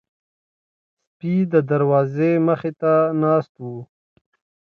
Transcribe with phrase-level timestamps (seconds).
[1.09, 3.77] سپي د دروازې مخې ته ناست وو.